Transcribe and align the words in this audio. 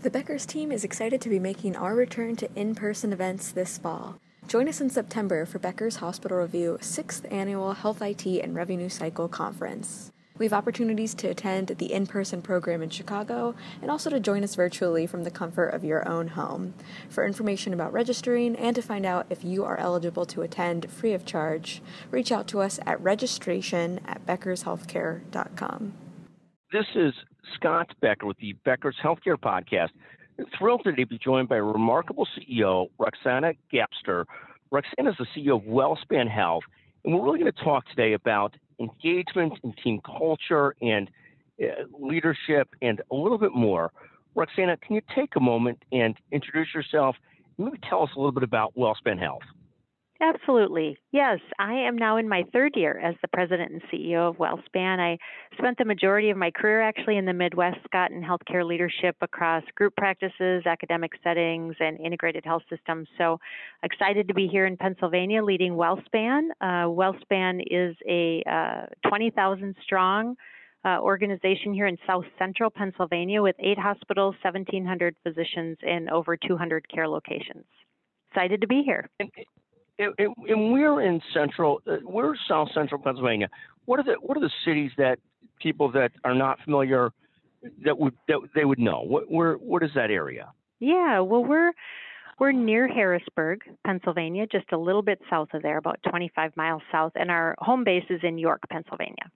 The 0.00 0.10
Beckers 0.10 0.46
team 0.46 0.70
is 0.70 0.84
excited 0.84 1.20
to 1.22 1.28
be 1.28 1.40
making 1.40 1.74
our 1.74 1.92
return 1.96 2.36
to 2.36 2.48
in 2.54 2.76
person 2.76 3.12
events 3.12 3.50
this 3.50 3.78
fall. 3.78 4.20
Join 4.46 4.68
us 4.68 4.80
in 4.80 4.90
September 4.90 5.44
for 5.44 5.58
Becker's 5.58 5.96
Hospital 5.96 6.38
Review 6.38 6.78
6th 6.80 7.30
Annual 7.32 7.72
Health 7.72 8.00
IT 8.00 8.24
and 8.24 8.54
Revenue 8.54 8.88
Cycle 8.88 9.26
Conference. 9.26 10.12
We 10.38 10.46
have 10.46 10.52
opportunities 10.52 11.16
to 11.16 11.26
attend 11.26 11.66
the 11.66 11.92
in 11.92 12.06
person 12.06 12.42
program 12.42 12.80
in 12.80 12.90
Chicago 12.90 13.56
and 13.82 13.90
also 13.90 14.08
to 14.08 14.20
join 14.20 14.44
us 14.44 14.54
virtually 14.54 15.04
from 15.08 15.24
the 15.24 15.32
comfort 15.32 15.70
of 15.70 15.82
your 15.82 16.08
own 16.08 16.28
home. 16.28 16.74
For 17.08 17.26
information 17.26 17.74
about 17.74 17.92
registering 17.92 18.54
and 18.54 18.76
to 18.76 18.82
find 18.82 19.04
out 19.04 19.26
if 19.30 19.42
you 19.42 19.64
are 19.64 19.78
eligible 19.78 20.26
to 20.26 20.42
attend 20.42 20.92
free 20.92 21.12
of 21.12 21.26
charge, 21.26 21.82
reach 22.12 22.30
out 22.30 22.46
to 22.48 22.60
us 22.60 22.78
at 22.86 23.00
registration 23.00 23.98
at 24.06 24.24
beckershealthcare.com. 24.24 25.92
This 26.70 26.86
is 26.94 27.14
Scott 27.54 27.92
Becker 28.00 28.26
with 28.26 28.38
the 28.38 28.54
Becker's 28.64 28.96
Healthcare 29.02 29.36
Podcast. 29.36 29.90
I'm 30.38 30.46
thrilled 30.58 30.82
today 30.84 31.02
to 31.02 31.06
be 31.06 31.18
joined 31.18 31.48
by 31.48 31.56
a 31.56 31.62
remarkable 31.62 32.26
CEO, 32.36 32.88
Roxanna 32.98 33.56
Gapstur. 33.72 34.24
Roxanna 34.72 35.10
is 35.10 35.16
the 35.18 35.26
CEO 35.36 35.56
of 35.56 35.62
WellSpan 35.62 36.28
Health, 36.28 36.62
and 37.04 37.14
we're 37.14 37.24
really 37.24 37.40
going 37.40 37.52
to 37.52 37.64
talk 37.64 37.88
today 37.88 38.12
about 38.12 38.54
engagement 38.78 39.54
and 39.62 39.76
team 39.82 40.00
culture 40.04 40.74
and 40.80 41.10
uh, 41.62 41.66
leadership 41.98 42.68
and 42.82 43.00
a 43.10 43.14
little 43.14 43.38
bit 43.38 43.52
more. 43.54 43.90
Roxanna, 44.36 44.80
can 44.80 44.94
you 44.94 45.02
take 45.14 45.34
a 45.36 45.40
moment 45.40 45.82
and 45.90 46.14
introduce 46.30 46.72
yourself? 46.74 47.16
Maybe 47.56 47.78
tell 47.88 48.02
us 48.02 48.10
a 48.14 48.18
little 48.18 48.32
bit 48.32 48.44
about 48.44 48.74
WellSpan 48.76 49.18
Health. 49.18 49.42
Absolutely. 50.20 50.98
Yes, 51.12 51.38
I 51.60 51.74
am 51.74 51.96
now 51.96 52.16
in 52.16 52.28
my 52.28 52.42
third 52.52 52.72
year 52.74 52.98
as 52.98 53.14
the 53.22 53.28
president 53.28 53.70
and 53.70 53.82
CEO 53.82 54.28
of 54.28 54.36
WellSpan. 54.36 54.98
I 54.98 55.16
spent 55.56 55.78
the 55.78 55.84
majority 55.84 56.30
of 56.30 56.36
my 56.36 56.50
career 56.50 56.82
actually 56.82 57.18
in 57.18 57.24
the 57.24 57.32
Midwest, 57.32 57.78
Scott, 57.84 58.10
in 58.10 58.20
healthcare 58.20 58.66
leadership 58.66 59.14
across 59.20 59.62
group 59.76 59.94
practices, 59.96 60.66
academic 60.66 61.12
settings, 61.22 61.76
and 61.78 62.00
integrated 62.00 62.44
health 62.44 62.62
systems. 62.68 63.06
So 63.16 63.38
excited 63.84 64.26
to 64.26 64.34
be 64.34 64.48
here 64.48 64.66
in 64.66 64.76
Pennsylvania 64.76 65.44
leading 65.44 65.74
WellSpan. 65.74 66.48
Uh, 66.60 66.86
WellSpan 66.88 67.62
is 67.70 67.94
a 68.08 68.42
uh, 68.50 69.08
20,000 69.08 69.76
strong 69.84 70.34
uh, 70.84 70.98
organization 71.00 71.72
here 71.72 71.86
in 71.86 71.96
South 72.08 72.24
Central 72.40 72.70
Pennsylvania 72.70 73.40
with 73.40 73.54
eight 73.60 73.78
hospitals, 73.78 74.34
1,700 74.42 75.14
physicians, 75.22 75.76
and 75.82 76.10
over 76.10 76.36
200 76.36 76.88
care 76.88 77.06
locations. 77.06 77.64
Excited 78.32 78.60
to 78.60 78.66
be 78.66 78.82
here 78.84 79.08
and, 79.98 80.14
and 80.18 80.72
we're 80.72 81.00
in 81.00 81.20
central, 81.34 81.80
uh, 81.86 81.96
we're 82.04 82.34
South 82.48 82.68
Central 82.74 83.00
Pennsylvania. 83.00 83.48
What 83.84 84.00
are 84.00 84.04
the 84.04 84.16
what 84.20 84.36
are 84.36 84.40
the 84.40 84.50
cities 84.64 84.90
that 84.98 85.18
people 85.60 85.90
that 85.92 86.12
are 86.24 86.34
not 86.34 86.58
familiar 86.64 87.10
that 87.84 87.98
would 87.98 88.14
that 88.28 88.38
they 88.54 88.64
would 88.64 88.78
know? 88.78 89.02
What 89.02 89.30
where 89.30 89.54
what 89.54 89.82
is 89.82 89.90
that 89.94 90.10
area? 90.10 90.52
Yeah, 90.80 91.20
well 91.20 91.44
we're 91.44 91.72
we're 92.38 92.52
near 92.52 92.86
Harrisburg, 92.86 93.62
Pennsylvania, 93.84 94.46
just 94.46 94.70
a 94.72 94.78
little 94.78 95.02
bit 95.02 95.20
south 95.28 95.48
of 95.54 95.62
there, 95.62 95.76
about 95.76 95.98
25 96.08 96.56
miles 96.56 96.82
south, 96.92 97.12
and 97.16 97.30
our 97.30 97.56
home 97.58 97.82
base 97.82 98.04
is 98.10 98.20
in 98.22 98.38
York, 98.38 98.60
Pennsylvania. 98.70 99.30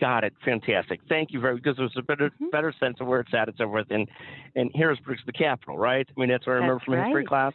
Got 0.00 0.24
it. 0.24 0.32
Fantastic. 0.44 1.00
Thank 1.08 1.32
you 1.32 1.40
very 1.40 1.56
because 1.56 1.76
there's 1.76 1.94
a 1.96 2.02
better 2.02 2.30
mm-hmm. 2.30 2.50
better 2.50 2.72
sense 2.78 2.96
of 3.00 3.06
where 3.06 3.20
it's 3.20 3.32
at 3.34 3.48
and 3.48 3.56
so 3.56 3.66
forth. 3.66 3.86
And 3.90 4.08
and 4.56 4.70
Harrisburg's 4.74 5.22
the 5.26 5.32
capital, 5.32 5.78
right? 5.78 6.08
I 6.08 6.20
mean 6.20 6.28
that's 6.28 6.46
what 6.46 6.54
I 6.54 6.56
remember 6.56 6.74
that's 6.74 6.84
from 6.84 6.94
right. 6.94 7.06
history 7.06 7.24
class. 7.24 7.52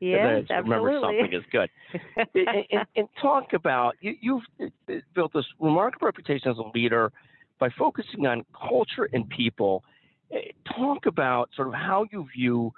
Yes, 0.00 0.44
absolutely. 0.50 0.94
Remember 0.94 1.00
something 1.02 1.38
is 1.38 1.44
good. 1.52 1.70
and, 2.34 2.64
and, 2.72 2.86
and, 2.96 3.08
talk 3.20 3.52
about 3.52 3.96
you, 4.00 4.40
have 4.58 5.02
built 5.14 5.32
this 5.34 5.44
remarkable 5.60 6.06
reputation 6.06 6.50
as 6.50 6.56
a 6.56 6.70
leader 6.74 7.12
by 7.58 7.68
focusing 7.78 8.26
on 8.26 8.44
culture 8.68 9.08
and 9.12 9.28
people. 9.28 9.84
Eh, 10.32 10.38
talk 10.76 11.04
about 11.04 11.50
sort 11.54 11.68
of 11.68 11.74
how 11.74 12.06
you 12.10 12.26
view 12.34 12.72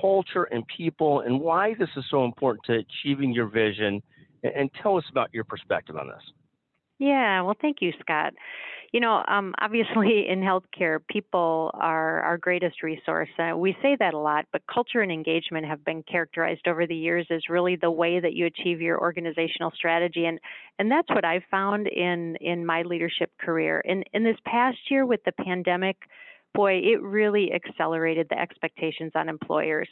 culture 0.00 0.44
and 0.44 0.64
people 0.76 1.20
and 1.20 1.40
why 1.40 1.74
this 1.78 1.90
is 1.96 2.04
so 2.10 2.24
important 2.24 2.64
to 2.64 2.72
achieving 2.74 3.32
your 3.32 3.46
vision. 3.46 4.02
And 4.42 4.68
tell 4.82 4.98
us 4.98 5.04
about 5.10 5.32
your 5.32 5.44
perspective 5.44 5.96
on 5.96 6.08
this. 6.08 6.22
Yeah, 6.98 7.42
well, 7.42 7.56
thank 7.60 7.78
you, 7.80 7.92
Scott. 8.00 8.34
You 8.94 9.00
know, 9.00 9.24
um, 9.26 9.54
obviously 9.60 10.26
in 10.28 10.38
healthcare, 10.38 11.00
people 11.08 11.72
are 11.74 12.20
our 12.20 12.38
greatest 12.38 12.80
resource. 12.84 13.28
Uh, 13.36 13.56
we 13.56 13.76
say 13.82 13.96
that 13.98 14.14
a 14.14 14.18
lot, 14.18 14.46
but 14.52 14.62
culture 14.72 15.00
and 15.00 15.10
engagement 15.10 15.66
have 15.66 15.84
been 15.84 16.04
characterized 16.04 16.68
over 16.68 16.86
the 16.86 16.94
years 16.94 17.26
as 17.28 17.42
really 17.50 17.74
the 17.74 17.90
way 17.90 18.20
that 18.20 18.34
you 18.34 18.46
achieve 18.46 18.80
your 18.80 19.00
organizational 19.00 19.72
strategy, 19.74 20.26
and 20.26 20.38
and 20.78 20.88
that's 20.88 21.10
what 21.10 21.24
I've 21.24 21.42
found 21.50 21.88
in 21.88 22.36
in 22.36 22.64
my 22.64 22.82
leadership 22.82 23.32
career. 23.40 23.80
In 23.80 24.04
in 24.12 24.22
this 24.22 24.36
past 24.46 24.78
year 24.88 25.04
with 25.04 25.24
the 25.24 25.32
pandemic, 25.32 25.96
boy, 26.54 26.74
it 26.74 27.02
really 27.02 27.50
accelerated 27.52 28.28
the 28.30 28.38
expectations 28.38 29.10
on 29.16 29.28
employers. 29.28 29.88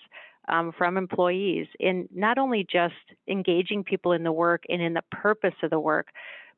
Um, 0.48 0.72
from 0.76 0.96
employees 0.96 1.68
in 1.78 2.08
not 2.12 2.36
only 2.36 2.66
just 2.68 2.94
engaging 3.28 3.84
people 3.84 4.10
in 4.10 4.24
the 4.24 4.32
work 4.32 4.64
and 4.68 4.82
in 4.82 4.92
the 4.92 5.04
purpose 5.12 5.54
of 5.62 5.70
the 5.70 5.78
work, 5.78 6.08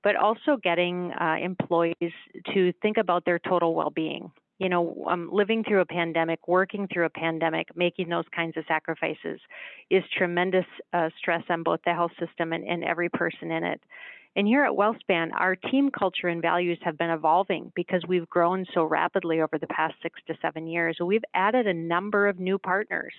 but 0.05 0.15
also 0.15 0.59
getting 0.63 1.11
uh, 1.13 1.37
employees 1.43 2.13
to 2.53 2.73
think 2.83 2.99
about 2.99 3.25
their 3.25 3.41
total 3.41 3.75
well-being. 3.75 4.31
You 4.59 4.69
know, 4.69 5.05
um, 5.11 5.31
living 5.33 5.65
through 5.65 5.81
a 5.81 5.87
pandemic, 5.87 6.47
working 6.47 6.87
through 6.93 7.07
a 7.07 7.11
pandemic, 7.11 7.75
making 7.75 8.09
those 8.09 8.27
kinds 8.37 8.57
of 8.57 8.65
sacrifices 8.69 9.41
is 9.91 10.05
tremendous 10.17 10.67
uh, 10.93 11.09
stress 11.19 11.43
on 11.49 11.65
both 11.65 11.81
the 11.85 11.93
health 11.93 12.13
system 12.21 12.53
and, 12.53 12.65
and 12.65 12.85
every 12.85 13.09
person 13.09 13.51
in 13.51 13.65
it. 13.65 13.81
And 14.37 14.47
here 14.47 14.65
at 14.65 14.73
WellSpan, 14.73 15.31
our 15.37 15.57
team 15.57 15.91
culture 15.91 16.29
and 16.29 16.43
values 16.43 16.79
have 16.83 16.99
been 16.99 17.11
evolving 17.11 17.73
because 17.75 18.03
we've 18.07 18.29
grown 18.29 18.65
so 18.75 18.85
rapidly 18.85 19.41
over 19.41 19.59
the 19.59 19.67
past 19.69 19.95
six 20.03 20.21
to 20.27 20.35
seven 20.43 20.67
years. 20.67 20.99
We've 21.05 21.25
added 21.35 21.67
a 21.67 21.75
number 21.75 22.29
of 22.29 22.39
new 22.39 22.59
partners. 22.59 23.13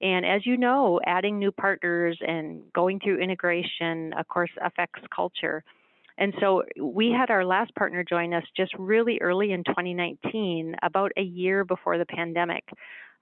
And 0.00 0.24
as 0.24 0.46
you 0.46 0.56
know, 0.56 1.00
adding 1.04 1.38
new 1.38 1.52
partners 1.52 2.18
and 2.26 2.62
going 2.72 3.00
through 3.00 3.20
integration, 3.20 4.14
of 4.14 4.28
course, 4.28 4.50
affects 4.64 5.02
culture. 5.14 5.62
And 6.20 6.34
so 6.38 6.62
we 6.78 7.10
had 7.10 7.30
our 7.30 7.44
last 7.44 7.74
partner 7.74 8.04
join 8.04 8.34
us 8.34 8.44
just 8.54 8.72
really 8.78 9.18
early 9.22 9.52
in 9.52 9.64
2019, 9.64 10.76
about 10.82 11.12
a 11.16 11.22
year 11.22 11.64
before 11.64 11.96
the 11.96 12.04
pandemic. 12.04 12.62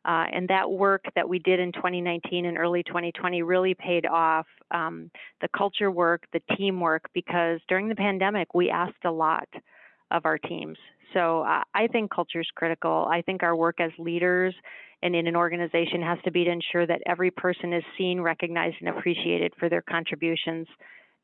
Uh, 0.04 0.24
and 0.32 0.48
that 0.48 0.70
work 0.70 1.04
that 1.14 1.28
we 1.28 1.38
did 1.38 1.60
in 1.60 1.72
2019 1.72 2.46
and 2.46 2.58
early 2.58 2.82
2020 2.82 3.42
really 3.42 3.74
paid 3.74 4.04
off. 4.04 4.46
Um, 4.72 5.10
the 5.40 5.48
culture 5.56 5.90
work, 5.90 6.24
the 6.32 6.40
teamwork, 6.56 7.04
because 7.14 7.60
during 7.68 7.88
the 7.88 7.94
pandemic, 7.94 8.52
we 8.54 8.68
asked 8.70 9.04
a 9.04 9.10
lot 9.10 9.48
of 10.10 10.24
our 10.24 10.38
teams. 10.38 10.78
So 11.14 11.42
uh, 11.42 11.62
I 11.74 11.86
think 11.86 12.12
culture 12.12 12.40
is 12.40 12.48
critical. 12.54 13.08
I 13.10 13.22
think 13.22 13.42
our 13.42 13.54
work 13.54 13.80
as 13.80 13.90
leaders 13.98 14.54
and 15.02 15.14
in 15.14 15.26
an 15.26 15.36
organization 15.36 16.02
has 16.02 16.18
to 16.24 16.30
be 16.30 16.44
to 16.44 16.50
ensure 16.50 16.86
that 16.86 17.02
every 17.06 17.30
person 17.30 17.72
is 17.72 17.84
seen, 17.96 18.20
recognized, 18.20 18.76
and 18.80 18.88
appreciated 18.88 19.52
for 19.58 19.68
their 19.68 19.82
contributions 19.82 20.66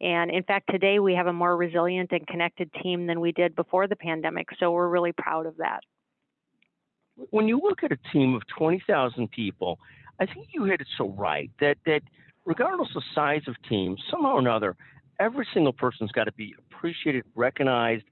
and 0.01 0.31
in 0.31 0.43
fact, 0.43 0.71
today 0.71 0.99
we 0.99 1.15
have 1.15 1.27
a 1.27 1.33
more 1.33 1.57
resilient 1.57 2.11
and 2.13 2.27
connected 2.27 2.71
team 2.83 3.07
than 3.07 3.21
we 3.21 3.33
did 3.33 3.55
before 3.55 3.87
the 3.87 3.97
pandemic. 3.97 4.49
So 4.59 4.73
we're 4.73 4.89
really 4.89 5.13
proud 5.13 5.47
of 5.47 5.57
that. 5.59 5.81
When 7.31 7.47
you 7.47 7.61
look 7.63 7.85
at 7.85 7.93
a 7.93 7.99
team 8.13 8.35
of 8.35 8.43
20,000 8.59 9.31
people, 9.31 9.79
I 10.19 10.27
think 10.27 10.49
you 10.53 10.65
hit 10.65 10.81
it 10.81 10.89
so 10.99 11.11
right 11.11 11.51
that, 11.61 11.77
that 11.87 12.03
regardless 12.45 12.89
of 12.97 13.03
size 13.15 13.43
of 13.47 13.55
team, 13.69 13.97
somehow 14.11 14.35
or 14.35 14.39
another, 14.41 14.77
every 15.21 15.47
single 15.55 15.73
person's 15.73 16.11
got 16.13 16.25
to 16.25 16.33
be 16.33 16.55
appreciated, 16.59 17.25
recognized, 17.37 18.05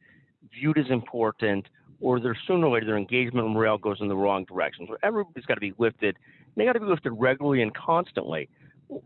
viewed 0.52 0.78
as 0.78 0.88
important, 0.88 1.66
or 2.00 2.20
their 2.20 2.36
sooner 2.46 2.66
or 2.66 2.74
later 2.74 2.86
their 2.86 2.96
engagement 2.96 3.48
morale 3.48 3.78
goes 3.78 3.98
in 4.00 4.08
the 4.08 4.16
wrong 4.16 4.44
direction. 4.44 4.86
So 4.88 4.96
everybody's 5.02 5.46
got 5.46 5.54
to 5.54 5.60
be 5.60 5.74
lifted. 5.78 6.16
They 6.56 6.64
got 6.64 6.72
to 6.72 6.80
be 6.80 6.86
lifted 6.86 7.12
regularly 7.12 7.62
and 7.62 7.74
constantly. 7.74 8.48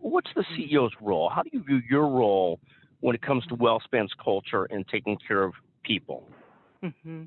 What's 0.00 0.30
the 0.34 0.44
CEO's 0.56 0.92
role? 1.00 1.30
How 1.32 1.42
do 1.42 1.50
you 1.52 1.62
view 1.62 1.80
your 1.88 2.08
role 2.08 2.60
when 3.00 3.14
it 3.14 3.22
comes 3.22 3.46
to 3.46 3.56
WellSpan's 3.56 4.12
culture 4.22 4.64
and 4.64 4.86
taking 4.88 5.16
care 5.26 5.42
of 5.42 5.52
people? 5.84 6.28
Mm-hmm. 6.82 7.24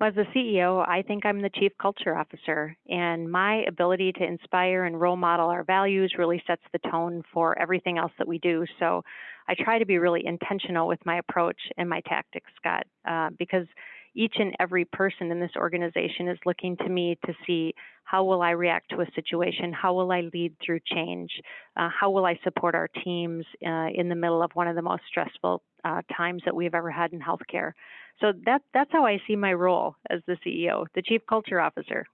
Well, 0.00 0.10
as 0.10 0.16
a 0.16 0.36
CEO, 0.36 0.86
I 0.86 1.02
think 1.02 1.26
I'm 1.26 1.40
the 1.40 1.50
chief 1.50 1.72
culture 1.80 2.16
officer, 2.16 2.76
and 2.88 3.30
my 3.30 3.62
ability 3.68 4.12
to 4.12 4.24
inspire 4.24 4.84
and 4.84 5.00
role 5.00 5.16
model 5.16 5.48
our 5.48 5.64
values 5.64 6.14
really 6.18 6.42
sets 6.46 6.62
the 6.72 6.78
tone 6.90 7.22
for 7.32 7.58
everything 7.58 7.98
else 7.98 8.12
that 8.18 8.28
we 8.28 8.38
do. 8.38 8.64
So 8.78 9.02
I 9.48 9.54
try 9.54 9.78
to 9.78 9.86
be 9.86 9.98
really 9.98 10.24
intentional 10.24 10.88
with 10.88 11.00
my 11.04 11.18
approach 11.18 11.58
and 11.76 11.88
my 11.88 12.00
tactics, 12.02 12.50
Scott, 12.56 12.86
uh, 13.08 13.30
because 13.38 13.66
each 14.14 14.34
and 14.38 14.54
every 14.60 14.84
person 14.84 15.30
in 15.30 15.40
this 15.40 15.52
organization 15.56 16.28
is 16.28 16.38
looking 16.44 16.76
to 16.78 16.88
me 16.88 17.18
to 17.26 17.32
see 17.46 17.74
how 18.04 18.24
will 18.24 18.42
I 18.42 18.50
react 18.50 18.90
to 18.90 19.00
a 19.00 19.06
situation, 19.14 19.72
how 19.72 19.94
will 19.94 20.12
I 20.12 20.22
lead 20.32 20.54
through 20.64 20.80
change, 20.86 21.30
uh, 21.76 21.88
how 21.88 22.10
will 22.10 22.26
I 22.26 22.38
support 22.44 22.74
our 22.74 22.88
teams 23.04 23.44
uh, 23.66 23.88
in 23.94 24.08
the 24.08 24.14
middle 24.14 24.42
of 24.42 24.50
one 24.54 24.68
of 24.68 24.76
the 24.76 24.82
most 24.82 25.02
stressful 25.08 25.62
uh, 25.84 26.02
times 26.14 26.42
that 26.44 26.54
we've 26.54 26.74
ever 26.74 26.90
had 26.90 27.12
in 27.12 27.20
healthcare. 27.20 27.72
So 28.20 28.32
that 28.44 28.62
that's 28.74 28.90
how 28.92 29.06
I 29.06 29.18
see 29.26 29.36
my 29.36 29.52
role 29.52 29.96
as 30.10 30.20
the 30.26 30.36
CEO, 30.46 30.84
the 30.94 31.02
chief 31.02 31.22
culture 31.28 31.60
officer. 31.60 32.04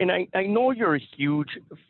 And 0.00 0.12
I, 0.12 0.28
I 0.32 0.42
know 0.42 0.70
you're 0.70 0.94
a 0.94 1.00
huge 1.16 1.48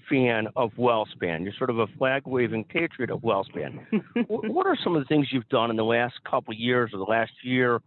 fan 0.08 0.46
of 0.56 0.70
WellSpan. 0.78 1.44
You're 1.44 1.52
sort 1.58 1.68
of 1.68 1.78
a 1.78 1.86
flag 1.98 2.22
waving 2.24 2.64
patriot 2.64 3.10
of 3.10 3.20
WellSpan. 3.20 3.80
what 4.28 4.66
are 4.66 4.78
some 4.82 4.96
of 4.96 5.02
the 5.02 5.06
things 5.06 5.26
you've 5.30 5.48
done 5.50 5.68
in 5.70 5.76
the 5.76 5.84
last 5.84 6.14
couple 6.24 6.54
of 6.54 6.58
years 6.58 6.90
or 6.94 6.98
the 6.98 7.04
last 7.04 7.32
year 7.42 7.82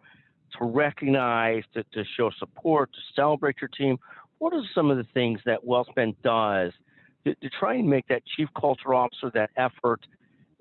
to 0.60 0.66
recognize, 0.66 1.64
to, 1.74 1.84
to 1.94 2.04
show 2.18 2.32
support, 2.40 2.92
to 2.94 3.00
celebrate 3.16 3.56
your 3.62 3.70
team? 3.70 3.98
what 4.42 4.54
are 4.54 4.64
some 4.74 4.90
of 4.90 4.98
the 4.98 5.06
things 5.14 5.40
that 5.46 5.64
WellSpan 5.64 6.16
does 6.24 6.74
to, 7.26 7.36
to 7.36 7.50
try 7.60 7.76
and 7.76 7.88
make 7.88 8.08
that 8.08 8.24
chief 8.36 8.50
culture 8.60 8.96
officer, 8.96 9.30
that 9.36 9.52
effort, 9.56 10.02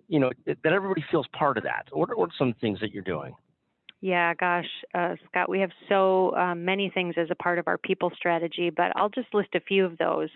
you 0.07 0.21
know, 0.21 0.31
that 0.45 0.67
everybody 0.67 1.03
feels 1.11 1.27
part 1.33 1.57
of 1.57 1.65
that? 1.65 1.87
What 1.91 2.11
are, 2.11 2.17
what 2.17 2.29
are 2.29 2.35
some 2.39 2.53
things 2.61 2.79
that 2.81 2.93
you're 2.93 3.03
doing? 3.03 3.35
Yeah, 4.03 4.35
gosh, 4.35 4.69
uh, 4.95 5.17
Scott, 5.29 5.49
we 5.49 5.61
have 5.61 5.71
so 5.89 6.37
um, 6.37 6.67
many 6.67 6.91
things 6.91 7.15
as 7.17 7.29
a 7.31 7.35
part 7.35 7.59
of 7.59 7.69
our 7.69 7.79
people 7.79 8.13
strategy, 8.15 8.69
but 8.69 8.93
I'll 8.97 9.09
just 9.09 9.33
list 9.33 9.55
a 9.55 9.61
few 9.61 9.87
of 9.87 9.97
those. 9.97 10.29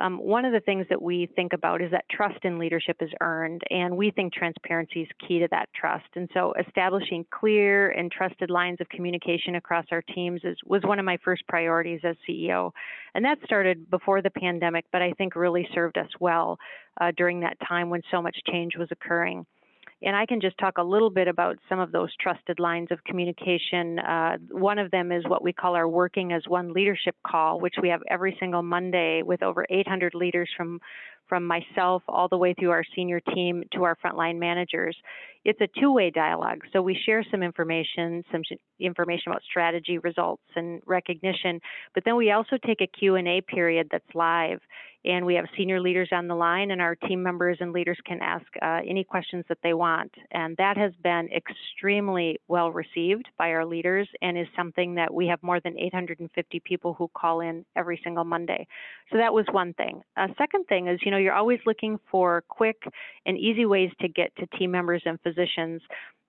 Um, 0.00 0.16
one 0.16 0.46
of 0.46 0.52
the 0.52 0.60
things 0.60 0.86
that 0.88 1.00
we 1.00 1.28
think 1.36 1.52
about 1.52 1.82
is 1.82 1.90
that 1.90 2.06
trust 2.10 2.38
in 2.44 2.58
leadership 2.58 2.96
is 3.00 3.10
earned, 3.20 3.60
and 3.68 3.96
we 3.96 4.10
think 4.10 4.32
transparency 4.32 5.02
is 5.02 5.08
key 5.26 5.40
to 5.40 5.48
that 5.50 5.68
trust. 5.78 6.06
And 6.16 6.28
so, 6.32 6.54
establishing 6.58 7.26
clear 7.30 7.90
and 7.90 8.10
trusted 8.10 8.48
lines 8.48 8.78
of 8.80 8.88
communication 8.88 9.56
across 9.56 9.84
our 9.92 10.02
teams 10.02 10.40
is, 10.42 10.56
was 10.64 10.82
one 10.84 10.98
of 10.98 11.04
my 11.04 11.18
first 11.22 11.46
priorities 11.46 12.00
as 12.02 12.16
CEO. 12.28 12.70
And 13.14 13.24
that 13.26 13.38
started 13.44 13.90
before 13.90 14.22
the 14.22 14.30
pandemic, 14.30 14.86
but 14.90 15.02
I 15.02 15.12
think 15.12 15.36
really 15.36 15.68
served 15.74 15.98
us 15.98 16.08
well 16.18 16.58
uh, 16.98 17.12
during 17.14 17.40
that 17.40 17.58
time 17.68 17.90
when 17.90 18.00
so 18.10 18.22
much 18.22 18.36
change 18.50 18.72
was 18.78 18.88
occurring. 18.90 19.44
And 20.02 20.16
I 20.16 20.24
can 20.24 20.40
just 20.40 20.56
talk 20.58 20.78
a 20.78 20.82
little 20.82 21.10
bit 21.10 21.28
about 21.28 21.58
some 21.68 21.78
of 21.78 21.92
those 21.92 22.10
trusted 22.20 22.58
lines 22.58 22.88
of 22.90 23.04
communication. 23.04 23.98
Uh, 23.98 24.38
one 24.50 24.78
of 24.78 24.90
them 24.90 25.12
is 25.12 25.24
what 25.26 25.42
we 25.42 25.52
call 25.52 25.76
our 25.76 25.86
Working 25.86 26.32
as 26.32 26.42
One 26.48 26.72
leadership 26.72 27.16
call, 27.26 27.60
which 27.60 27.74
we 27.80 27.90
have 27.90 28.00
every 28.08 28.36
single 28.40 28.62
Monday 28.62 29.22
with 29.22 29.42
over 29.42 29.66
800 29.68 30.14
leaders 30.14 30.48
from 30.56 30.80
from 31.30 31.46
myself 31.46 32.02
all 32.08 32.28
the 32.28 32.36
way 32.36 32.52
through 32.52 32.70
our 32.70 32.84
senior 32.94 33.20
team 33.20 33.62
to 33.72 33.84
our 33.84 33.96
frontline 34.04 34.38
managers. 34.38 34.96
It's 35.44 35.60
a 35.62 35.80
two-way 35.80 36.10
dialogue. 36.10 36.58
So 36.72 36.82
we 36.82 36.98
share 37.06 37.24
some 37.30 37.42
information, 37.42 38.24
some 38.30 38.42
information 38.80 39.30
about 39.30 39.42
strategy, 39.48 39.96
results, 39.98 40.42
and 40.56 40.82
recognition, 40.84 41.60
but 41.94 42.04
then 42.04 42.16
we 42.16 42.32
also 42.32 42.58
take 42.66 42.82
a 42.82 42.86
Q&A 42.86 43.40
period 43.42 43.88
that's 43.90 44.04
live 44.14 44.60
and 45.04 45.24
we 45.24 45.34
have 45.34 45.46
senior 45.56 45.80
leaders 45.80 46.10
on 46.12 46.28
the 46.28 46.34
line 46.34 46.70
and 46.70 46.80
our 46.80 46.94
team 46.94 47.22
members 47.22 47.56
and 47.60 47.72
leaders 47.72 47.98
can 48.04 48.18
ask 48.20 48.44
uh, 48.60 48.80
any 48.86 49.02
questions 49.02 49.44
that 49.48 49.58
they 49.62 49.72
want 49.72 50.12
and 50.30 50.56
that 50.58 50.76
has 50.76 50.92
been 51.02 51.28
extremely 51.34 52.38
well 52.48 52.70
received 52.70 53.26
by 53.38 53.50
our 53.50 53.64
leaders 53.64 54.08
and 54.20 54.38
is 54.38 54.46
something 54.56 54.94
that 54.94 55.12
we 55.12 55.26
have 55.26 55.42
more 55.42 55.60
than 55.60 55.78
850 55.78 56.60
people 56.64 56.94
who 56.94 57.08
call 57.16 57.40
in 57.40 57.64
every 57.76 58.00
single 58.04 58.24
monday 58.24 58.66
so 59.10 59.18
that 59.18 59.32
was 59.32 59.46
one 59.52 59.72
thing 59.74 60.02
a 60.16 60.28
second 60.36 60.66
thing 60.66 60.88
is 60.88 61.00
you 61.02 61.10
know 61.10 61.18
you're 61.20 61.34
always 61.34 61.60
looking 61.66 61.98
for 62.10 62.44
quick 62.48 62.82
and 63.26 63.38
easy 63.38 63.66
ways 63.66 63.90
to 64.00 64.08
get 64.08 64.34
to 64.36 64.46
team 64.58 64.70
members 64.70 65.02
and 65.04 65.20
physicians 65.22 65.82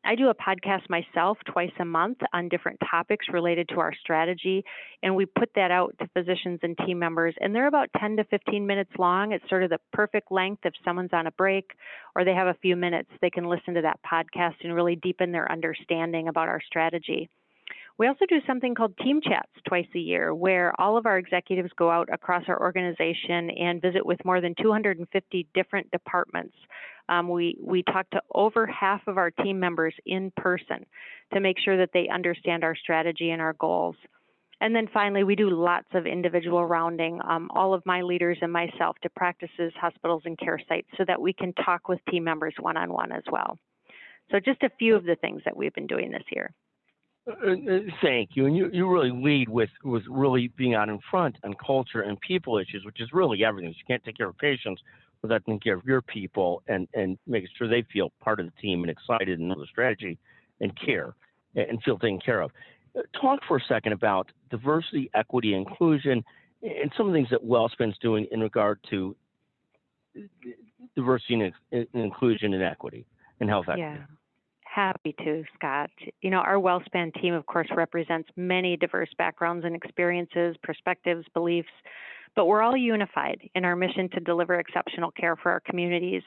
I 0.04 0.16
do 0.16 0.30
a 0.30 0.36
podcast 0.36 0.90
myself 0.90 1.38
twice 1.46 1.72
a 1.80 1.86
month 1.86 2.18
on 2.34 2.50
different 2.50 2.80
topics 2.90 3.28
related 3.32 3.70
to 3.70 3.80
our 3.80 3.94
strategy, 3.94 4.66
and 5.04 5.16
we 5.16 5.26
put 5.26 5.50
that 5.56 5.70
out 5.70 5.96
to 6.00 6.08
physicians 6.14 6.60
and 6.64 6.76
team 6.86 6.98
members. 6.98 7.36
And 7.40 7.54
they're 7.54 7.68
about 7.68 7.90
10 8.00 8.18
to 8.18 8.24
15 8.24 8.66
minutes 8.66 8.92
long. 8.98 9.32
It's 9.32 9.48
sort 9.48 9.64
of 9.64 9.70
the 9.70 9.80
perfect 9.94 10.32
length 10.32 10.66
if 10.66 10.74
someone's 10.84 11.14
on 11.14 11.28
a 11.28 11.32
break 11.32 11.72
or 12.16 12.26
they 12.26 12.34
have 12.34 12.48
a 12.48 12.58
few 12.62 12.76
minutes, 12.76 13.10
they 13.22 13.30
can 13.30 13.46
listen 13.46 13.76
to 13.76 13.82
that 13.82 14.00
podcast 14.02 14.56
and 14.64 14.74
really 14.74 14.96
deepen 14.96 15.32
their 15.32 15.52
understanding 15.52 16.28
about 16.28 16.48
our 16.48 16.62
strategy. 16.66 17.30
We 17.98 18.08
also 18.08 18.26
do 18.28 18.40
something 18.48 18.74
called 18.74 18.98
team 18.98 19.22
chats 19.22 19.52
twice 19.68 19.88
a 19.96 20.00
year, 20.00 20.34
where 20.34 20.74
all 20.80 20.98
of 20.98 21.06
our 21.06 21.18
executives 21.18 21.70
go 21.78 21.92
out 21.92 22.10
across 22.12 22.44
our 22.48 22.60
organization 22.60 23.50
and 23.52 23.82
visit 23.82 24.06
with 24.06 24.24
more 24.26 24.42
than 24.42 24.56
250 24.62 25.48
different 25.54 25.92
departments. 25.92 26.56
Um, 27.10 27.28
we, 27.28 27.58
we 27.62 27.84
talk 27.84 28.10
to 28.12 28.22
over 28.34 28.66
half 28.66 29.02
of 29.08 29.18
our 29.18 29.32
team 29.32 29.60
members 29.60 29.94
in 30.06 30.32
person 30.38 30.86
to 31.34 31.40
make 31.40 31.58
sure 31.60 31.78
that 31.78 31.90
they 31.94 32.08
understand 32.08 32.64
our 32.64 32.76
strategy 32.76 33.32
and 33.32 33.42
our 33.42 33.54
goals. 33.54 33.96
And 34.62 34.76
then 34.76 34.88
finally, 34.94 35.24
we 35.24 35.36
do 35.36 35.50
lots 35.50 35.88
of 35.94 36.06
individual 36.06 36.64
rounding, 36.66 37.20
um, 37.28 37.50
all 37.54 37.74
of 37.74 37.84
my 37.86 38.04
leaders 38.04 38.38
and 38.42 38.54
myself 38.54 38.96
to 39.02 39.10
practices, 39.10 39.74
hospitals, 39.76 40.22
and 40.26 40.38
care 40.38 40.60
sites 40.70 40.88
so 40.98 41.04
that 41.08 41.20
we 41.20 41.34
can 41.34 41.52
talk 41.54 41.90
with 41.90 42.00
team 42.10 42.24
members 42.24 42.54
one 42.60 42.78
on 42.78 42.94
one 42.94 43.12
as 43.12 43.24
well. 43.32 43.58
So, 44.30 44.40
just 44.40 44.62
a 44.62 44.70
few 44.78 44.96
of 44.96 45.04
the 45.04 45.16
things 45.16 45.42
that 45.46 45.58
we've 45.58 45.74
been 45.74 45.88
doing 45.88 46.12
this 46.12 46.24
year. 46.32 46.54
Uh, 47.28 47.52
uh, 47.52 47.80
thank 48.02 48.32
you. 48.34 48.46
And 48.46 48.56
you, 48.56 48.70
you 48.74 48.90
really 48.90 49.12
lead 49.12 49.48
with, 49.48 49.70
with 49.84 50.04
really 50.10 50.48
being 50.58 50.74
out 50.74 50.90
in 50.90 51.00
front 51.10 51.38
on 51.44 51.54
culture 51.66 52.02
and 52.02 52.20
people 52.22 52.58
issues, 52.58 52.84
which 52.86 53.00
is 53.00 53.10
really 53.14 53.44
everything. 53.44 53.70
You 53.70 53.86
can't 53.88 54.04
take 54.04 54.18
care 54.18 54.30
of 54.30 54.38
patients 54.38 54.82
without 55.22 55.46
taking 55.46 55.60
care 55.60 55.76
of 55.76 55.86
your 55.86 56.02
people 56.02 56.64
and, 56.68 56.88
and 56.94 57.18
making 57.28 57.50
sure 57.58 57.68
they 57.68 57.86
feel 57.94 58.12
part 58.22 58.40
of 58.40 58.48
the 58.48 58.62
team 58.62 58.82
and 58.82 58.90
excited 58.90 59.40
and 59.40 59.50
know 59.50 59.60
the 59.60 59.68
strategy 59.68 60.18
and 60.62 60.72
care 60.80 61.14
and 61.56 61.82
feel 61.84 61.98
taken 62.00 62.20
care 62.20 62.42
of. 62.42 62.52
Uh, 62.98 63.02
talk 63.20 63.40
for 63.48 63.58
a 63.58 63.62
second 63.68 63.94
about 63.94 64.32
diversity, 64.50 65.10
equity, 65.14 65.54
inclusion, 65.54 66.24
and 66.64 66.92
some 66.98 67.08
of 67.08 67.14
the 67.14 67.18
things 67.18 67.30
that 67.30 67.44
WellSpan's 67.44 67.98
doing 68.00 68.28
in 68.32 68.40
regard 68.40 68.80
to 68.90 69.16
diversity 70.96 71.52
and 71.72 71.88
inclusion 71.94 72.54
and 72.54 72.64
equity 72.64 73.06
and 73.40 73.50
health 73.50 73.66
equity. 73.70 73.82
Yeah. 73.82 74.06
Happy 74.74 75.14
to, 75.26 75.44
Scott. 75.56 75.90
You 76.22 76.30
know, 76.30 76.38
our 76.38 76.56
WellSpan 76.56 77.14
team, 77.22 77.34
of 77.34 77.46
course, 77.46 77.68
represents 77.76 78.30
many 78.38 78.78
diverse 78.78 79.10
backgrounds 79.18 79.66
and 79.66 79.76
experiences, 79.76 80.56
perspectives, 80.64 81.26
beliefs, 81.34 81.68
but 82.38 82.46
we're 82.46 82.62
all 82.62 82.78
unified 82.78 83.42
in 83.54 83.66
our 83.66 83.76
mission 83.76 84.08
to 84.12 84.22
deliver 84.22 84.56
exceptional 84.56 85.12
care 85.12 85.36
for 85.36 85.52
our 85.52 85.60
communities. 85.60 86.22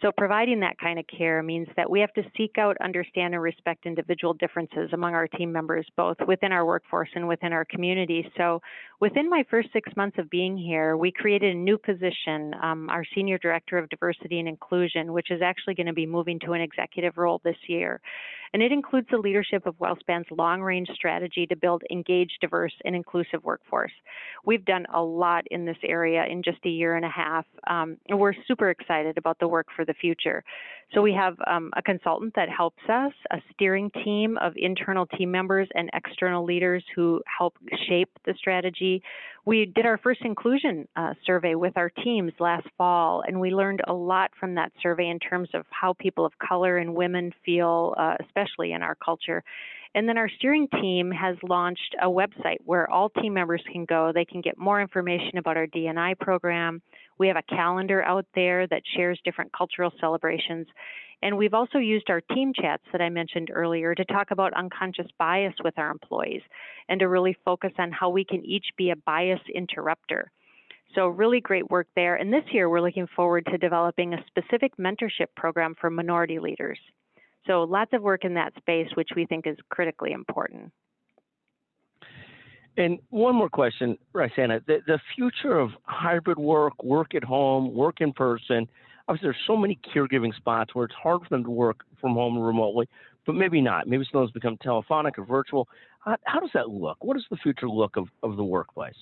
So, 0.00 0.10
providing 0.16 0.60
that 0.60 0.78
kind 0.78 0.98
of 0.98 1.04
care 1.06 1.42
means 1.42 1.68
that 1.76 1.88
we 1.88 2.00
have 2.00 2.12
to 2.14 2.22
seek 2.36 2.58
out, 2.58 2.76
understand, 2.82 3.34
and 3.34 3.42
respect 3.42 3.86
individual 3.86 4.34
differences 4.34 4.90
among 4.92 5.14
our 5.14 5.28
team 5.28 5.52
members, 5.52 5.86
both 5.96 6.16
within 6.26 6.50
our 6.50 6.66
workforce 6.66 7.10
and 7.14 7.28
within 7.28 7.52
our 7.52 7.64
community. 7.64 8.28
So, 8.36 8.60
within 9.00 9.30
my 9.30 9.44
first 9.48 9.68
six 9.72 9.94
months 9.96 10.18
of 10.18 10.28
being 10.28 10.56
here, 10.56 10.96
we 10.96 11.12
created 11.12 11.54
a 11.54 11.58
new 11.58 11.78
position, 11.78 12.52
um, 12.62 12.90
our 12.90 13.04
Senior 13.14 13.38
Director 13.38 13.78
of 13.78 13.88
Diversity 13.90 14.40
and 14.40 14.48
Inclusion, 14.48 15.12
which 15.12 15.30
is 15.30 15.40
actually 15.40 15.74
going 15.74 15.86
to 15.86 15.92
be 15.92 16.06
moving 16.06 16.40
to 16.40 16.52
an 16.52 16.60
executive 16.60 17.16
role 17.16 17.40
this 17.44 17.56
year 17.68 18.00
and 18.52 18.62
it 18.62 18.70
includes 18.70 19.06
the 19.10 19.16
leadership 19.16 19.66
of 19.66 19.74
WellSpan's 19.78 20.30
long-range 20.30 20.88
strategy 20.94 21.46
to 21.46 21.56
build 21.56 21.82
engaged, 21.90 22.38
diverse, 22.40 22.72
and 22.84 22.94
inclusive 22.94 23.42
workforce. 23.42 23.92
We've 24.44 24.64
done 24.64 24.84
a 24.94 25.02
lot 25.02 25.44
in 25.50 25.64
this 25.64 25.76
area 25.82 26.24
in 26.26 26.42
just 26.42 26.58
a 26.64 26.68
year 26.68 26.96
and 26.96 27.04
a 27.04 27.08
half, 27.08 27.46
um, 27.66 27.96
and 28.08 28.18
we're 28.18 28.34
super 28.46 28.70
excited 28.70 29.16
about 29.16 29.38
the 29.38 29.48
work 29.48 29.68
for 29.74 29.81
the 29.84 29.94
future. 29.94 30.44
So 30.94 31.00
we 31.00 31.14
have 31.14 31.36
um, 31.46 31.70
a 31.74 31.82
consultant 31.82 32.34
that 32.36 32.50
helps 32.50 32.82
us, 32.88 33.12
a 33.30 33.38
steering 33.52 33.90
team 34.04 34.36
of 34.38 34.52
internal 34.56 35.06
team 35.06 35.30
members 35.30 35.68
and 35.74 35.88
external 35.94 36.44
leaders 36.44 36.84
who 36.94 37.22
help 37.38 37.56
shape 37.88 38.10
the 38.26 38.34
strategy. 38.36 39.02
We 39.46 39.72
did 39.74 39.86
our 39.86 39.96
first 39.96 40.20
inclusion 40.22 40.86
uh, 40.94 41.14
survey 41.24 41.54
with 41.54 41.78
our 41.78 41.88
teams 41.88 42.32
last 42.38 42.66
fall, 42.76 43.22
and 43.26 43.40
we 43.40 43.50
learned 43.50 43.80
a 43.86 43.92
lot 43.92 44.32
from 44.38 44.54
that 44.56 44.72
survey 44.82 45.08
in 45.08 45.18
terms 45.18 45.48
of 45.54 45.64
how 45.70 45.94
people 45.94 46.26
of 46.26 46.32
color 46.38 46.76
and 46.76 46.94
women 46.94 47.32
feel, 47.44 47.94
uh, 47.98 48.16
especially 48.20 48.72
in 48.72 48.82
our 48.82 48.94
culture. 48.94 49.42
And 49.94 50.08
then 50.08 50.16
our 50.16 50.28
steering 50.38 50.68
team 50.80 51.10
has 51.10 51.36
launched 51.42 51.94
a 52.00 52.06
website 52.06 52.58
where 52.64 52.88
all 52.90 53.10
team 53.10 53.34
members 53.34 53.62
can 53.70 53.84
go. 53.84 54.10
They 54.14 54.24
can 54.24 54.40
get 54.40 54.58
more 54.58 54.80
information 54.80 55.38
about 55.38 55.56
our 55.56 55.66
DNI 55.66 56.18
program. 56.18 56.80
We 57.22 57.28
have 57.28 57.36
a 57.36 57.54
calendar 57.54 58.02
out 58.02 58.26
there 58.34 58.66
that 58.66 58.82
shares 58.96 59.20
different 59.24 59.52
cultural 59.56 59.92
celebrations. 60.00 60.66
And 61.22 61.38
we've 61.38 61.54
also 61.54 61.78
used 61.78 62.10
our 62.10 62.20
team 62.20 62.52
chats 62.52 62.82
that 62.90 63.00
I 63.00 63.10
mentioned 63.10 63.48
earlier 63.54 63.94
to 63.94 64.04
talk 64.06 64.32
about 64.32 64.52
unconscious 64.54 65.06
bias 65.20 65.54
with 65.62 65.78
our 65.78 65.92
employees 65.92 66.42
and 66.88 66.98
to 66.98 67.06
really 67.06 67.36
focus 67.44 67.70
on 67.78 67.92
how 67.92 68.10
we 68.10 68.24
can 68.24 68.44
each 68.44 68.66
be 68.76 68.90
a 68.90 68.96
bias 68.96 69.38
interrupter. 69.54 70.32
So, 70.96 71.06
really 71.06 71.40
great 71.40 71.70
work 71.70 71.86
there. 71.94 72.16
And 72.16 72.32
this 72.32 72.42
year, 72.50 72.68
we're 72.68 72.80
looking 72.80 73.06
forward 73.14 73.46
to 73.52 73.56
developing 73.56 74.14
a 74.14 74.24
specific 74.26 74.76
mentorship 74.76 75.28
program 75.36 75.76
for 75.80 75.90
minority 75.90 76.40
leaders. 76.40 76.80
So, 77.46 77.62
lots 77.62 77.92
of 77.92 78.02
work 78.02 78.24
in 78.24 78.34
that 78.34 78.52
space, 78.56 78.88
which 78.96 79.10
we 79.14 79.26
think 79.26 79.46
is 79.46 79.56
critically 79.70 80.10
important. 80.10 80.72
And 82.76 82.98
one 83.10 83.34
more 83.34 83.50
question, 83.50 83.98
Roxanna. 84.14 84.64
The, 84.66 84.78
the 84.86 84.98
future 85.14 85.58
of 85.58 85.70
hybrid 85.84 86.38
work, 86.38 86.82
work 86.82 87.14
at 87.14 87.22
home, 87.24 87.74
work 87.74 88.00
in 88.00 88.12
person, 88.12 88.66
obviously 89.08 89.26
there's 89.26 89.36
so 89.46 89.56
many 89.56 89.78
caregiving 89.94 90.34
spots 90.34 90.74
where 90.74 90.86
it's 90.86 90.94
hard 90.94 91.22
for 91.22 91.28
them 91.28 91.44
to 91.44 91.50
work 91.50 91.80
from 92.00 92.14
home 92.14 92.38
remotely, 92.38 92.88
but 93.26 93.34
maybe 93.34 93.60
not. 93.60 93.86
Maybe 93.86 94.06
some 94.10 94.22
of 94.22 94.26
those 94.26 94.32
become 94.32 94.56
telephonic 94.58 95.18
or 95.18 95.24
virtual. 95.24 95.68
How, 96.00 96.16
how 96.24 96.40
does 96.40 96.50
that 96.54 96.70
look? 96.70 96.96
What 97.00 97.14
does 97.14 97.26
the 97.30 97.36
future 97.36 97.68
look 97.68 97.96
of, 97.96 98.08
of 98.22 98.36
the 98.36 98.44
workplace? 98.44 98.96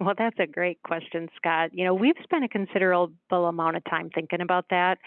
Well, 0.00 0.14
that's 0.16 0.38
a 0.38 0.46
great 0.46 0.82
question, 0.82 1.28
Scott. 1.36 1.70
You 1.72 1.84
know, 1.84 1.94
we've 1.94 2.16
spent 2.22 2.44
a 2.44 2.48
considerable 2.48 3.46
amount 3.46 3.76
of 3.76 3.84
time 3.84 4.10
thinking 4.14 4.42
about 4.42 4.66
that. 4.68 4.98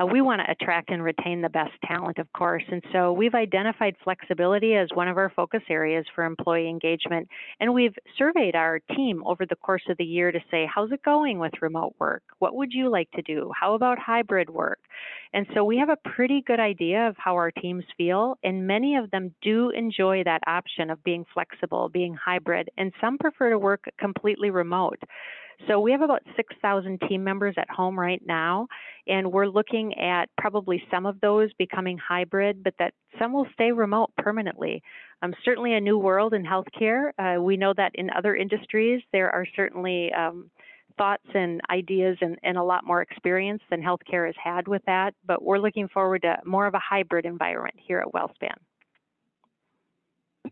Uh, 0.00 0.06
we 0.06 0.20
want 0.20 0.40
to 0.40 0.50
attract 0.50 0.90
and 0.90 1.02
retain 1.02 1.42
the 1.42 1.48
best 1.48 1.72
talent, 1.84 2.18
of 2.18 2.32
course. 2.32 2.62
And 2.70 2.82
so 2.92 3.12
we've 3.12 3.34
identified 3.34 3.96
flexibility 4.02 4.74
as 4.74 4.88
one 4.94 5.08
of 5.08 5.16
our 5.16 5.30
focus 5.34 5.62
areas 5.68 6.06
for 6.14 6.24
employee 6.24 6.68
engagement. 6.68 7.28
And 7.60 7.74
we've 7.74 7.94
surveyed 8.16 8.54
our 8.54 8.78
team 8.96 9.22
over 9.26 9.44
the 9.46 9.56
course 9.56 9.82
of 9.88 9.96
the 9.98 10.04
year 10.04 10.32
to 10.32 10.40
say, 10.50 10.68
how's 10.72 10.92
it 10.92 11.02
going 11.02 11.38
with 11.38 11.52
remote 11.60 11.94
work? 11.98 12.22
What 12.38 12.54
would 12.54 12.72
you 12.72 12.90
like 12.90 13.10
to 13.12 13.22
do? 13.22 13.50
How 13.58 13.74
about 13.74 13.98
hybrid 13.98 14.48
work? 14.48 14.78
And 15.32 15.46
so 15.54 15.64
we 15.64 15.78
have 15.78 15.90
a 15.90 16.08
pretty 16.08 16.42
good 16.46 16.60
idea 16.60 17.06
of 17.06 17.16
how 17.18 17.34
our 17.34 17.50
teams 17.50 17.84
feel. 17.96 18.38
And 18.42 18.66
many 18.66 18.96
of 18.96 19.10
them 19.10 19.34
do 19.42 19.70
enjoy 19.70 20.22
that 20.24 20.40
option 20.46 20.90
of 20.90 21.02
being 21.04 21.24
flexible, 21.32 21.88
being 21.88 22.14
hybrid, 22.14 22.70
and 22.78 22.92
some 23.00 23.18
prefer 23.18 23.50
to 23.50 23.58
work 23.58 23.84
completely 23.98 24.50
remote. 24.50 24.98
So 25.68 25.80
we 25.80 25.92
have 25.92 26.02
about 26.02 26.22
6,000 26.36 27.00
team 27.08 27.22
members 27.22 27.54
at 27.58 27.68
home 27.70 27.98
right 27.98 28.22
now, 28.24 28.66
and 29.06 29.30
we're 29.30 29.46
looking 29.46 29.98
at 29.98 30.28
probably 30.38 30.82
some 30.90 31.06
of 31.06 31.20
those 31.20 31.52
becoming 31.58 31.98
hybrid, 31.98 32.62
but 32.62 32.74
that 32.78 32.94
some 33.18 33.32
will 33.32 33.46
stay 33.52 33.72
remote 33.72 34.10
permanently. 34.16 34.82
Um, 35.22 35.34
certainly 35.44 35.74
a 35.74 35.80
new 35.80 35.98
world 35.98 36.32
in 36.32 36.44
healthcare. 36.44 37.10
Uh, 37.18 37.40
we 37.42 37.56
know 37.56 37.74
that 37.76 37.92
in 37.94 38.10
other 38.10 38.34
industries, 38.34 39.02
there 39.12 39.30
are 39.30 39.44
certainly 39.54 40.10
um, 40.12 40.50
thoughts 40.96 41.26
and 41.34 41.60
ideas 41.70 42.16
and, 42.20 42.38
and, 42.42 42.56
a 42.56 42.62
lot 42.62 42.84
more 42.84 43.00
experience 43.02 43.62
than 43.70 43.82
healthcare 43.82 44.26
has 44.26 44.34
had 44.42 44.68
with 44.68 44.82
that, 44.86 45.14
but 45.26 45.42
we're 45.42 45.58
looking 45.58 45.88
forward 45.88 46.22
to 46.22 46.36
more 46.44 46.66
of 46.66 46.74
a 46.74 46.80
hybrid 46.80 47.24
environment 47.24 47.74
here 47.78 47.98
at 47.98 48.12
WellSpan. 48.12 48.54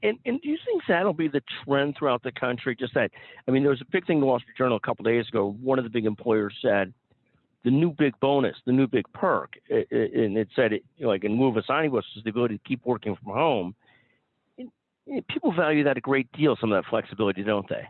And, 0.02 0.18
and 0.24 0.40
do 0.40 0.48
you 0.48 0.58
think 0.64 0.82
that'll 0.86 1.12
be 1.12 1.28
the 1.28 1.42
trend 1.64 1.96
throughout 1.98 2.22
the 2.22 2.32
country? 2.32 2.76
Just 2.76 2.94
that, 2.94 3.10
I 3.46 3.50
mean, 3.50 3.62
there 3.62 3.70
was 3.70 3.80
a 3.80 3.90
big 3.90 4.06
thing 4.06 4.18
in 4.18 4.20
the 4.20 4.26
Wall 4.26 4.38
Street 4.38 4.56
Journal 4.56 4.76
a 4.76 4.86
couple 4.86 5.04
days 5.04 5.26
ago. 5.28 5.56
One 5.60 5.78
of 5.78 5.84
the 5.84 5.90
big 5.90 6.06
employers 6.06 6.54
said 6.62 6.92
the 7.64 7.70
new 7.70 7.90
big 7.90 8.18
bonus, 8.20 8.56
the 8.66 8.72
new 8.72 8.86
big 8.86 9.04
perk, 9.12 9.54
and 9.68 10.38
it 10.38 10.48
said, 10.54 10.72
it, 10.72 10.84
you 10.96 11.04
know, 11.04 11.10
like 11.10 11.24
in 11.24 11.34
move 11.34 11.56
a 11.56 11.62
signing 11.64 11.90
was 11.90 12.04
the 12.22 12.30
ability 12.30 12.58
to 12.58 12.64
keep 12.64 12.80
working 12.84 13.16
from 13.16 13.32
home. 13.32 13.74
And, 14.56 14.70
and 15.06 15.26
people 15.26 15.52
value 15.52 15.84
that 15.84 15.96
a 15.96 16.00
great 16.00 16.30
deal, 16.32 16.56
some 16.60 16.72
of 16.72 16.82
that 16.82 16.88
flexibility, 16.88 17.42
don't 17.42 17.68
they? 17.68 17.88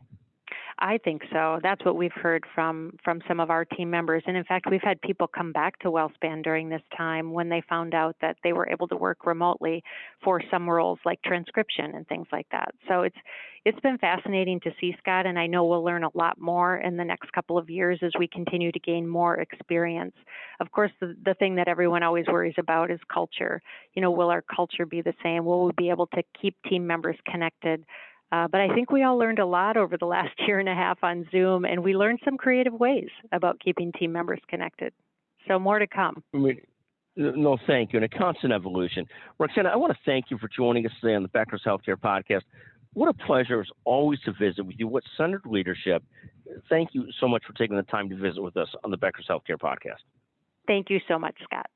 I 0.80 0.98
think 0.98 1.22
so. 1.32 1.58
That's 1.60 1.84
what 1.84 1.96
we've 1.96 2.12
heard 2.12 2.44
from 2.54 2.92
from 3.04 3.20
some 3.26 3.40
of 3.40 3.50
our 3.50 3.64
team 3.64 3.90
members, 3.90 4.22
and 4.26 4.36
in 4.36 4.44
fact, 4.44 4.66
we've 4.70 4.82
had 4.82 5.00
people 5.00 5.26
come 5.26 5.50
back 5.50 5.76
to 5.80 5.88
WellSpan 5.90 6.44
during 6.44 6.68
this 6.68 6.82
time 6.96 7.32
when 7.32 7.48
they 7.48 7.62
found 7.68 7.94
out 7.94 8.14
that 8.20 8.36
they 8.44 8.52
were 8.52 8.68
able 8.70 8.86
to 8.88 8.96
work 8.96 9.26
remotely 9.26 9.82
for 10.22 10.40
some 10.52 10.70
roles 10.70 11.00
like 11.04 11.20
transcription 11.22 11.96
and 11.96 12.06
things 12.06 12.28
like 12.30 12.46
that. 12.52 12.72
So 12.86 13.02
it's 13.02 13.16
it's 13.64 13.80
been 13.80 13.98
fascinating 13.98 14.60
to 14.60 14.70
see 14.80 14.94
Scott, 15.00 15.26
and 15.26 15.36
I 15.36 15.48
know 15.48 15.64
we'll 15.64 15.82
learn 15.84 16.04
a 16.04 16.10
lot 16.14 16.40
more 16.40 16.76
in 16.76 16.96
the 16.96 17.04
next 17.04 17.32
couple 17.32 17.58
of 17.58 17.68
years 17.68 17.98
as 18.02 18.12
we 18.16 18.28
continue 18.28 18.70
to 18.70 18.78
gain 18.78 19.06
more 19.08 19.34
experience. 19.40 20.14
Of 20.60 20.70
course, 20.70 20.92
the, 21.00 21.16
the 21.24 21.34
thing 21.34 21.56
that 21.56 21.66
everyone 21.66 22.04
always 22.04 22.26
worries 22.28 22.54
about 22.56 22.92
is 22.92 23.00
culture. 23.12 23.60
You 23.94 24.02
know, 24.02 24.12
will 24.12 24.30
our 24.30 24.42
culture 24.42 24.86
be 24.86 25.02
the 25.02 25.14
same? 25.24 25.44
Will 25.44 25.66
we 25.66 25.72
be 25.76 25.90
able 25.90 26.06
to 26.08 26.22
keep 26.40 26.54
team 26.68 26.86
members 26.86 27.16
connected? 27.28 27.84
Uh, 28.30 28.46
but 28.46 28.60
I 28.60 28.74
think 28.74 28.90
we 28.90 29.02
all 29.02 29.16
learned 29.16 29.38
a 29.38 29.46
lot 29.46 29.76
over 29.76 29.96
the 29.96 30.06
last 30.06 30.34
year 30.46 30.58
and 30.58 30.68
a 30.68 30.74
half 30.74 30.98
on 31.02 31.26
Zoom, 31.30 31.64
and 31.64 31.82
we 31.82 31.94
learned 31.94 32.20
some 32.24 32.36
creative 32.36 32.74
ways 32.74 33.08
about 33.32 33.60
keeping 33.60 33.92
team 33.92 34.12
members 34.12 34.40
connected. 34.48 34.92
So 35.46 35.58
more 35.58 35.78
to 35.78 35.86
come. 35.86 36.22
No, 37.16 37.58
thank 37.66 37.92
you. 37.92 37.98
And 37.98 38.04
a 38.04 38.08
constant 38.08 38.52
evolution. 38.52 39.06
Roxanna, 39.40 39.72
I 39.72 39.76
want 39.76 39.92
to 39.92 39.98
thank 40.04 40.26
you 40.30 40.38
for 40.38 40.48
joining 40.48 40.86
us 40.86 40.92
today 41.00 41.14
on 41.14 41.22
the 41.22 41.28
Becker's 41.28 41.62
Healthcare 41.66 41.96
Podcast. 41.96 42.42
What 42.92 43.08
a 43.08 43.26
pleasure 43.26 43.60
as 43.60 43.66
always 43.84 44.20
to 44.20 44.32
visit 44.32 44.64
with 44.64 44.76
you. 44.78 44.86
What 44.86 45.02
centered 45.16 45.42
leadership. 45.44 46.02
Thank 46.68 46.90
you 46.92 47.06
so 47.20 47.28
much 47.28 47.44
for 47.46 47.52
taking 47.54 47.76
the 47.76 47.82
time 47.84 48.08
to 48.10 48.16
visit 48.16 48.40
with 48.40 48.56
us 48.56 48.68
on 48.84 48.90
the 48.90 48.96
Becker's 48.96 49.26
Healthcare 49.28 49.58
Podcast. 49.58 50.02
Thank 50.66 50.90
you 50.90 51.00
so 51.08 51.18
much, 51.18 51.36
Scott. 51.44 51.66